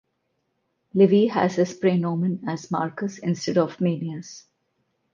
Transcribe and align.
Livy 0.95 1.27
has 1.27 1.57
his 1.57 1.77
praenomen 1.79 2.39
as 2.47 2.71
Marcus 2.71 3.19
instead 3.19 3.59
of 3.59 3.79
Manius. 3.79 4.47